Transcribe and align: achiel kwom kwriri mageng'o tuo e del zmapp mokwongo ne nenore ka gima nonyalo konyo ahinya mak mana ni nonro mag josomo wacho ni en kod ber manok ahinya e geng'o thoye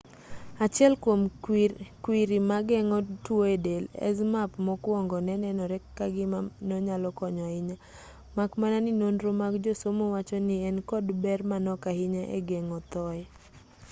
achiel 0.65 0.93
kwom 1.03 1.21
kwriri 2.03 2.37
mageng'o 2.49 2.99
tuo 3.25 3.43
e 3.55 3.57
del 3.65 3.85
zmapp 4.17 4.51
mokwongo 4.67 5.17
ne 5.25 5.35
nenore 5.43 5.77
ka 5.97 6.05
gima 6.15 6.39
nonyalo 6.67 7.07
konyo 7.17 7.41
ahinya 7.49 7.75
mak 8.37 8.51
mana 8.61 8.77
ni 8.81 8.91
nonro 9.01 9.29
mag 9.41 9.53
josomo 9.63 10.05
wacho 10.13 10.37
ni 10.47 10.55
en 10.67 10.77
kod 10.89 11.05
ber 11.23 11.39
manok 11.49 11.81
ahinya 11.91 12.23
e 12.37 12.39
geng'o 12.49 12.79
thoye 12.91 13.25